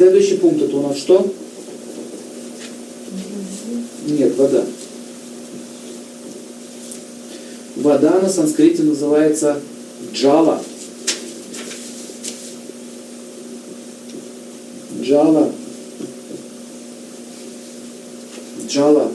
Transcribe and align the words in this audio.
Следующий 0.00 0.38
пункт 0.38 0.62
это 0.62 0.74
у 0.78 0.88
нас 0.88 0.96
что? 0.96 1.30
Нет, 4.06 4.34
вода. 4.34 4.64
Вода 7.76 8.18
на 8.20 8.30
санскрите 8.30 8.82
называется 8.82 9.60
джава. 10.14 10.62
Джала. 15.02 15.52
Джала. 18.66 19.12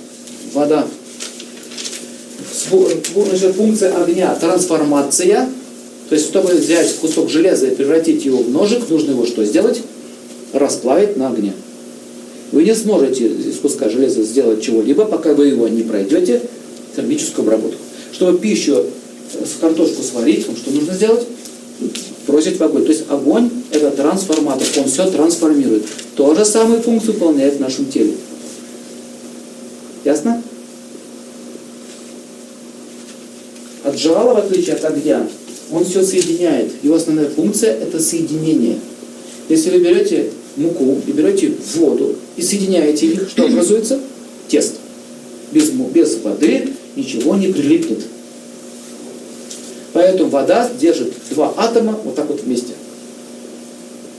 Вода. 0.54 0.88
Значит, 2.70 3.56
функция 3.56 4.04
огня– 4.04 4.36
трансформация. 4.40 5.50
То 6.10 6.14
есть, 6.14 6.28
чтобы 6.28 6.54
взять 6.54 6.94
кусок 6.98 7.32
железа 7.32 7.66
и 7.66 7.76
превратить 7.76 8.24
его 8.24 8.44
в 8.44 8.52
ножик, 8.52 8.88
нужно 8.88 9.14
его 9.14 9.26
что 9.26 9.44
сделать? 9.44 9.82
Расплавить 10.56 11.18
на 11.18 11.28
огне. 11.28 11.54
Вы 12.54 12.64
не 12.64 12.74
сможете 12.74 13.28
из 13.28 13.60
куска 13.60 13.90
железа 13.90 14.24
сделать 14.24 14.64
чего-либо, 14.64 15.04
пока 15.04 15.34
вы 15.34 15.48
его 15.48 15.68
не 15.68 15.84
пройдете 15.84 16.42
термическую 16.96 17.46
обработку. 17.46 17.78
Чтобы 18.14 18.40
пищу, 18.40 18.86
э, 19.34 19.46
с 19.46 19.60
картошку 19.60 20.02
сварить, 20.02 20.48
вам 20.48 20.56
что 20.56 20.72
нужно 20.72 20.94
сделать? 20.94 21.28
Бросить 22.26 22.58
в 22.58 22.64
огонь. 22.64 22.86
То 22.86 22.92
есть 22.94 23.04
огонь– 23.10 23.50
это 23.72 23.92
трансформатор, 23.92 24.66
он 24.78 24.86
все 24.86 25.12
трансформирует. 25.12 25.84
То 26.16 26.34
же 26.34 26.46
самую 26.46 26.82
функцию 26.82 27.16
выполняет 27.16 27.58
в 27.58 27.60
нашем 27.60 27.88
теле. 27.88 28.14
Ясно? 30.06 30.42
От 33.84 34.00
жала, 34.00 34.36
в 34.36 34.38
отличие 34.38 34.76
от 34.76 34.86
огня, 34.86 35.28
он 35.70 35.84
все 35.84 36.02
соединяет. 36.02 36.72
Его 36.82 36.96
основная 36.96 37.30
функция– 37.30 37.74
это 37.82 38.00
соединение. 38.00 38.80
Если 39.50 39.70
вы 39.72 39.80
берете 39.80 40.32
муку 40.56 40.98
и 41.06 41.12
берете 41.12 41.54
воду 41.76 42.16
и 42.36 42.42
соединяете 42.42 43.08
их, 43.08 43.30
что 43.30 43.46
образуется? 43.48 44.00
Тесто. 44.48 44.78
Без, 45.52 45.70
без 45.70 46.18
воды 46.22 46.70
ничего 46.96 47.36
не 47.36 47.48
прилипнет. 47.48 48.00
Поэтому 49.94 50.30
вода 50.30 50.70
держит 50.80 51.14
два 51.32 51.54
атома 51.56 51.98
вот 52.04 52.16
так 52.16 52.28
вот 52.28 52.42
вместе. 52.42 52.74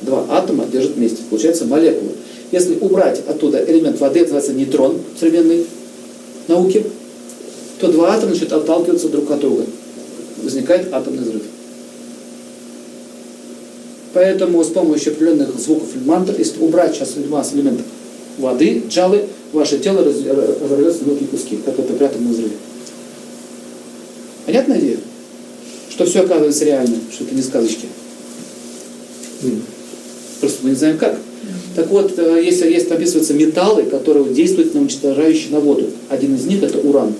Два 0.03 0.27
атома 0.31 0.67
держит 0.67 0.97
вместе. 0.97 1.19
Получается 1.29 1.67
молекула. 1.67 2.13
Если 2.53 2.79
убрать 2.81 3.21
оттуда 3.27 3.63
элемент 3.65 4.01
воды, 4.01 4.21
это 4.21 4.33
называется 4.33 4.53
нейтрон 4.53 5.01
в 5.15 5.21
современной 5.21 5.67
науке, 6.49 6.85
то 7.81 7.89
два 7.93 8.15
атома 8.15 8.33
начнут 8.33 8.53
отталкиваться 8.53 9.09
друг 9.09 9.31
от 9.31 9.41
друга. 9.41 9.65
Возникает 10.43 10.93
атомный 10.93 11.25
взрыв. 11.25 11.43
Поэтому 14.17 14.65
с 14.65 14.69
помощью 14.69 15.13
определенных 15.13 15.61
звуков 15.61 15.89
мантр, 16.07 16.35
если 16.39 16.59
убрать 16.61 16.95
сейчас 16.95 17.17
масс 17.29 17.53
элементов 17.53 17.85
воды, 18.39 18.83
джалы, 18.89 19.27
ваше 19.53 19.79
тело 19.79 20.03
разорвется 20.03 21.05
на 21.05 21.09
мелкие 21.11 21.29
куски, 21.29 21.59
как 21.63 21.79
это 21.79 21.93
при 21.93 22.03
атомном 22.03 22.33
взрыве. 22.33 22.55
Понятная 24.47 24.79
идея? 24.79 24.97
Что 25.91 26.07
все 26.07 26.23
оказывается 26.23 26.65
реально, 26.65 26.97
что 27.13 27.25
это 27.25 27.35
не 27.35 27.43
сказочки. 27.43 27.89
Просто 30.41 30.61
мы 30.63 30.71
не 30.71 30.77
знаем 30.77 30.97
как. 30.97 31.19
Так 31.75 31.89
вот, 31.89 32.19
э, 32.19 32.41
если 32.43 32.73
есть 32.73 32.91
описываются 32.91 33.35
металлы, 33.35 33.83
которые 33.83 34.33
действуют 34.33 34.73
на 34.73 34.81
уничтожающие 34.81 35.51
на 35.51 35.61
воду. 35.61 35.91
Один 36.09 36.37
из 36.37 36.47
них 36.47 36.63
это 36.63 36.79
уран. 36.79 37.13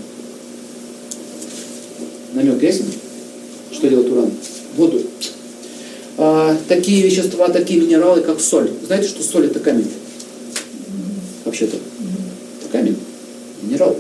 Намек 2.33 2.63
ясен? 2.63 2.87
Что 3.71 3.87
делает 3.87 4.11
уран? 4.11 4.31
Воду. 4.79 5.03
А, 6.19 6.57
такие 6.69 7.03
вещества, 7.03 7.49
такие 7.49 7.81
минералы, 7.81 8.23
как 8.23 8.41
соль. 8.41 8.71
Знаете, 8.87 9.09
что 9.09 9.23
соль 9.23 9.47
это 9.47 9.61
камень? 9.61 9.91
Вообще-то. 11.45 11.77
Это 11.77 12.73
камень. 12.73 12.97
Минерал. 13.63 13.97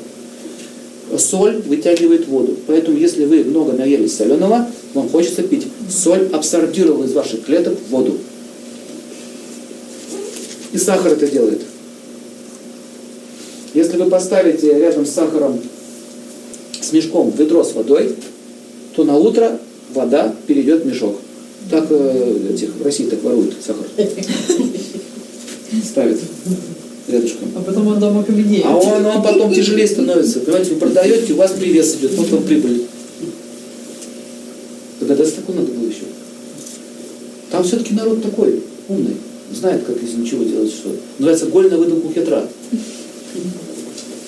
Соль 1.18 1.62
вытягивает 1.62 2.26
воду. 2.26 2.56
Поэтому, 2.66 2.96
если 2.96 3.24
вы 3.24 3.44
много 3.44 3.72
наелись 3.72 4.16
соленого, 4.16 4.68
вам 4.94 5.08
хочется 5.08 5.42
пить. 5.42 5.66
Соль 5.90 6.28
абсорбировала 6.32 7.04
из 7.04 7.12
ваших 7.12 7.44
клеток 7.44 7.78
воду. 7.90 8.18
И 10.72 10.78
сахар 10.78 11.12
это 11.12 11.26
делает. 11.26 11.62
Если 13.74 13.98
вы 13.98 14.08
поставите 14.08 14.78
рядом 14.78 15.04
с 15.04 15.10
сахаром, 15.10 15.60
с 16.80 16.92
мешком 16.92 17.30
ведро 17.30 17.62
с 17.62 17.74
водой, 17.74 18.14
то 18.94 19.04
на 19.04 19.16
утро 19.16 19.58
вода 19.92 20.34
перейдет 20.46 20.82
в 20.82 20.86
мешок. 20.86 21.16
Так 21.70 21.86
э, 21.90 22.50
этих, 22.54 22.74
в 22.76 22.84
России 22.84 23.06
так 23.06 23.22
воруют 23.22 23.56
сахар. 23.64 23.86
Ставят 25.84 26.18
рядышком. 27.08 27.50
А 27.54 27.60
потом 27.60 27.88
он 27.88 28.00
дома 28.00 28.22
каменеет. 28.22 28.64
А 28.64 28.76
он, 28.76 29.04
он 29.06 29.22
потом 29.22 29.52
тяжелее 29.52 29.86
становится. 29.86 30.40
Понимаете, 30.40 30.74
вы 30.74 30.80
продаете, 30.80 31.32
у 31.32 31.36
вас 31.36 31.52
привес 31.52 31.96
идет, 31.96 32.14
вот 32.14 32.28
вам 32.30 32.42
прибыль. 32.44 32.84
Догадаться 35.00 35.36
такое 35.36 35.56
надо 35.56 35.72
было 35.72 35.86
еще. 35.86 36.02
Там 37.50 37.64
все-таки 37.64 37.94
народ 37.94 38.22
такой, 38.22 38.62
умный, 38.88 39.16
знает, 39.52 39.84
как 39.84 40.02
из 40.02 40.14
ничего 40.14 40.44
делать 40.44 40.70
что. 40.70 40.94
Называется 41.18 41.46
голь 41.46 41.70
на 41.70 41.78
выдумку 41.78 42.12
хитра. 42.12 42.48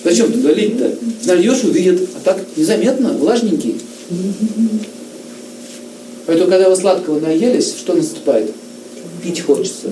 Зачем 0.05 0.33
туда 0.33 0.53
лить-то? 0.53 0.95
Нальешь, 1.27 1.65
увидит, 1.65 2.09
а 2.15 2.21
так 2.25 2.45
незаметно, 2.57 3.13
влажненький. 3.15 3.77
Поэтому, 6.29 6.51
когда 6.51 6.69
вы 6.69 6.77
сладкого 6.77 7.19
наелись, 7.21 7.75
что 7.75 7.95
наступает? 7.95 8.53
Пить 9.23 9.41
хочется. 9.41 9.89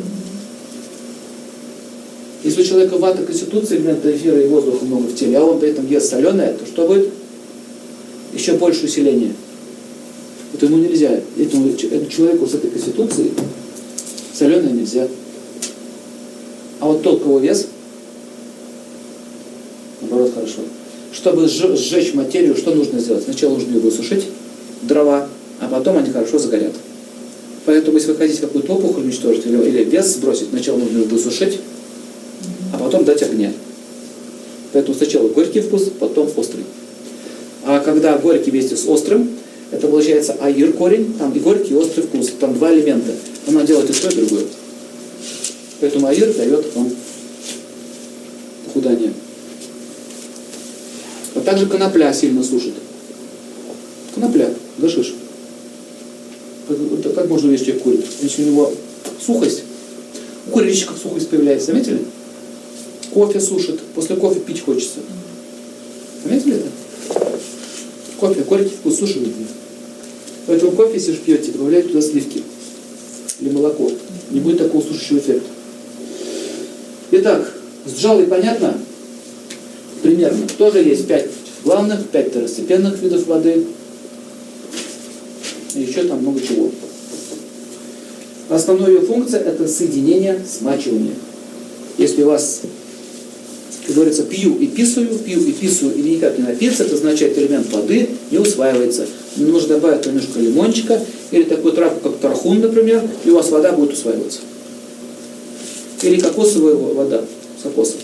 Если 2.45 2.61
у 2.61 2.65
человека 2.65 2.99
вата 2.99 3.23
конституции, 3.23 3.79
элемента 3.79 4.15
эфира 4.15 4.39
и 4.39 4.47
воздуха 4.47 4.85
много 4.85 5.05
в 5.05 5.15
теле, 5.15 5.39
а 5.39 5.43
он 5.43 5.59
при 5.59 5.71
этом 5.71 5.87
ест 5.87 6.11
соленое, 6.11 6.53
то 6.53 6.67
что 6.67 6.87
будет? 6.87 7.09
Еще 8.35 8.53
больше 8.53 8.85
усиления. 8.85 9.33
Это 10.53 10.67
ему 10.67 10.77
нельзя. 10.77 11.19
Этому, 11.39 11.71
этому 11.71 12.11
человеку 12.11 12.47
с 12.47 12.53
этой 12.53 12.69
конституцией 12.69 13.33
соленое 14.35 14.75
нельзя. 14.75 15.09
А 16.81 16.87
вот 16.87 17.03
тот, 17.03 17.23
кого 17.23 17.39
вес, 17.39 17.67
наоборот, 20.03 20.35
хорошо. 20.35 20.59
Чтобы 21.15 21.49
сжечь 21.49 22.13
материю, 22.13 22.55
что 22.57 22.75
нужно 22.75 22.99
сделать? 22.99 23.25
Сначала 23.25 23.55
нужно 23.55 23.73
ее 23.73 23.81
высушить, 23.81 24.27
дрова, 24.83 25.31
а 25.67 25.69
потом 25.69 25.99
они 25.99 26.11
хорошо 26.11 26.39
загорят. 26.39 26.73
Поэтому, 27.65 27.97
если 27.97 28.13
вы 28.13 28.19
хотите 28.19 28.41
какую-то 28.41 28.75
опухоль 28.75 29.03
уничтожить 29.03 29.45
или, 29.47 29.57
или 29.69 29.85
вес 29.85 30.15
сбросить, 30.15 30.51
сначала 30.51 30.79
нужно 30.79 30.99
ее 30.99 31.05
высушить, 31.05 31.59
а 32.73 32.79
потом 32.79 33.05
дать 33.05 33.23
огня. 33.23 33.53
Поэтому 34.73 34.97
сначала 34.97 35.29
горький 35.29 35.61
вкус, 35.61 35.91
потом 35.99 36.31
острый. 36.37 36.65
А 37.65 37.81
когда 37.81 38.17
горький 38.19 38.53
вместе 38.53 38.77
с 38.77 38.87
острым, 38.87 39.31
это 39.73 39.89
получается 39.89 40.37
аир 40.41 40.73
корень, 40.73 41.15
там 41.19 41.33
и 41.33 41.41
горький, 41.41 41.75
и 41.75 41.77
острый 41.77 42.03
вкус. 42.03 42.31
Там 42.39 42.55
два 42.55 42.73
элемента. 42.73 43.13
Она 43.49 43.65
делает 43.65 43.91
и 43.91 43.93
то, 43.93 44.09
и 44.09 44.15
другое. 44.15 44.45
Поэтому 45.81 46.07
аир 46.07 46.33
дает 46.33 46.75
вам 46.77 46.93
похудание. 48.67 49.13
А 51.35 51.41
также 51.41 51.67
конопля 51.67 52.13
сильно 52.13 52.45
сушит. 52.45 52.75
Конопля, 54.15 54.55
гашиш. 54.79 55.15
Как 57.27 57.33
можно 57.33 57.49
увидеть, 57.49 57.67
человек 57.67 57.83
курит? 57.83 58.07
Если 58.23 58.45
у 58.45 58.47
него 58.47 58.73
сухость, 59.21 59.65
у 60.47 60.51
курильщиков 60.51 60.97
сухость 60.97 61.29
появляется, 61.29 61.67
заметили? 61.67 62.05
Кофе 63.13 63.41
сушит, 63.41 63.81
после 63.97 64.15
кофе 64.15 64.39
пить 64.39 64.61
хочется. 64.61 65.01
Заметили 66.23 66.57
это? 66.57 66.69
Кофе, 68.21 68.43
горький 68.43 68.77
вкус 68.77 68.99
сушит. 68.99 69.23
Поэтому 70.47 70.73
кофе, 70.73 70.95
если 70.95 71.13
же 71.13 71.19
пьете, 71.19 71.51
добавляйте 71.51 71.89
туда 71.89 72.01
сливки 72.01 72.45
или 73.41 73.51
молоко. 73.51 73.91
Не 74.31 74.39
будет 74.39 74.59
такого 74.59 74.83
сушащего 74.83 75.19
эффекта. 75.19 75.49
Итак, 77.11 77.53
с 77.87 77.99
джалой 77.99 78.27
понятно? 78.27 78.79
Примерно. 80.03 80.47
Тоже 80.59 80.79
есть 80.79 81.09
пять 81.09 81.29
главных, 81.65 82.07
пять 82.07 82.31
второстепенных 82.31 83.01
видов 83.03 83.27
воды. 83.27 83.67
И 85.75 85.81
еще 85.81 86.05
там 86.05 86.21
много 86.21 86.41
чего. 86.41 86.71
Основная 88.49 88.91
ее 88.91 89.01
функция– 89.01 89.41
это 89.45 89.67
соединение, 89.67 90.41
смачивание. 90.49 91.15
Если 91.99 92.23
у 92.23 92.27
вас, 92.27 92.61
как 93.87 93.95
говорится, 93.95 94.23
пью 94.23 94.57
и 94.57 94.67
писаю, 94.67 95.09
пью 95.19 95.41
и 95.41 95.53
писаю, 95.53 95.95
или 95.95 96.11
никак 96.11 96.39
не 96.39 96.45
напиться, 96.45 96.85
это 96.85 96.95
означает 96.95 97.37
элемент 97.39 97.73
воды 97.73 98.09
не 98.31 98.39
усваивается. 98.39 99.07
Нужно 99.37 99.75
добавить 99.75 100.07
немножко 100.07 100.39
лимончика, 100.39 101.01
или 101.33 101.43
такую 101.43 101.73
травку, 101.73 102.09
как 102.09 102.19
тархун, 102.19 102.61
например, 102.61 103.03
и 103.25 103.31
у 103.31 103.35
вас 103.35 103.51
вода 103.51 103.73
будет 103.73 103.95
усваиваться. 103.95 104.41
Или 106.03 106.21
кокосовая 106.21 106.75
вода 106.75 107.23
с. 107.63 107.95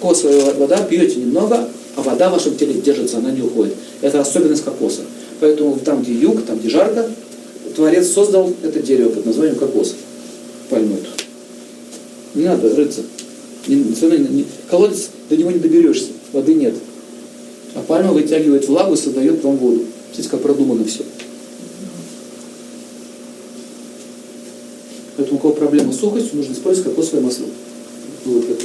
Кокосовая 0.00 0.54
вода 0.54 0.78
пьете 0.82 1.16
немного, 1.16 1.68
а 1.96 2.02
вода 2.02 2.28
в 2.28 2.32
вашем 2.32 2.56
теле 2.56 2.74
держится, 2.74 3.18
она 3.18 3.30
не 3.30 3.40
уходит. 3.40 3.74
Это 4.02 4.20
особенность 4.20 4.64
кокоса. 4.64 5.00
Поэтому 5.40 5.78
там, 5.78 6.02
где 6.02 6.12
юг, 6.12 6.44
там, 6.44 6.58
где 6.58 6.68
жарко, 6.68 7.08
Творец 7.78 8.08
создал 8.08 8.52
это 8.64 8.80
дерево 8.80 9.10
под 9.10 9.24
названием 9.24 9.54
кокос. 9.54 9.94
Пальму 10.68 10.96
эту. 10.96 11.10
Не 12.34 12.44
надо 12.46 12.74
рыться. 12.74 13.02
Не, 13.68 13.94
равно 14.00 14.16
не- 14.16 14.46
колодец, 14.68 15.10
до 15.30 15.36
него 15.36 15.52
не 15.52 15.60
доберешься, 15.60 16.08
воды 16.32 16.54
нет. 16.54 16.74
А 17.76 17.80
пальма 17.82 18.12
вытягивает 18.12 18.66
влагу, 18.66 18.96
создает 18.96 19.44
вам 19.44 19.58
воду. 19.58 19.84
Смотрите, 20.06 20.28
как 20.28 20.42
продумано 20.42 20.84
все. 20.86 21.04
Поэтому 25.16 25.38
у 25.38 25.40
кого 25.40 25.52
проблема 25.52 25.92
с 25.92 26.00
сухостью, 26.00 26.38
нужно 26.38 26.54
использовать 26.54 26.90
кокосовое 26.90 27.26
масло. 27.26 27.46
Вот 28.24 28.40
такое. 28.40 28.57